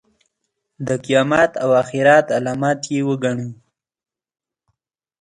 د 0.87 0.89
قیامت 1.05 1.51
او 1.63 1.69
آخرت 1.81 2.25
علامت 2.37 2.79
یې 2.93 2.99
وګڼو. 3.07 3.49